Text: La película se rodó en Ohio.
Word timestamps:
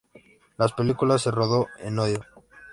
La 0.57 0.67
película 0.67 1.19
se 1.19 1.29
rodó 1.29 1.67
en 1.77 1.99
Ohio. 1.99 2.25